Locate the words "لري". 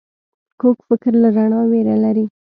2.03-2.25